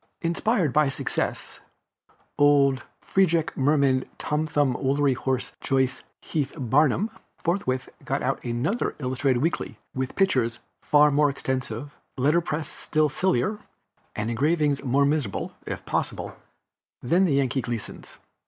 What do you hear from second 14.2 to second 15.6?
engravings more miserable,